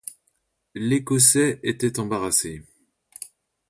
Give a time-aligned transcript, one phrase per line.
[0.73, 2.63] L’Écossais était embarrassé.